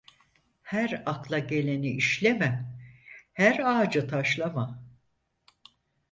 [0.63, 2.75] Her akla geleni işleme
[3.33, 4.83] her ağacı taslama.